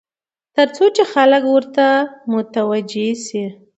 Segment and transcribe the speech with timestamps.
[0.55, 1.85] تر څو چې خلک ورته
[2.33, 3.45] متوجع شي.